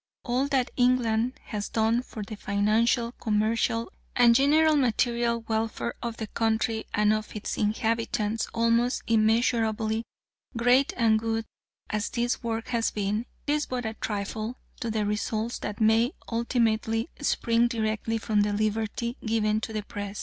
All 0.23 0.47
that 0.47 0.71
England 0.77 1.33
has 1.43 1.69
done 1.69 2.01
for 2.01 2.23
the 2.23 2.35
financial, 2.35 3.11
commercial, 3.11 3.91
and 4.15 4.33
general 4.33 4.75
material 4.75 5.41
welfare 5.41 5.93
of 6.01 6.17
the 6.17 6.25
country 6.25 6.85
and 6.91 7.13
of 7.13 7.35
its 7.35 7.55
inhabitants, 7.55 8.47
almost 8.51 9.03
immeasurably 9.05 10.03
great 10.57 10.91
and 10.97 11.19
good 11.19 11.45
as 11.91 12.09
this 12.09 12.41
work 12.41 12.69
has 12.69 12.89
been, 12.89 13.27
is 13.45 13.67
but 13.67 13.85
a 13.85 13.93
trifle 13.93 14.57
to 14.79 14.89
the 14.89 15.05
results 15.05 15.59
that 15.59 15.79
may 15.79 16.13
ultimately 16.31 17.07
spring 17.19 17.67
directly 17.67 18.17
from 18.17 18.41
the 18.41 18.53
liberty 18.53 19.17
given 19.23 19.61
to 19.61 19.71
the 19.71 19.83
Press. 19.83 20.19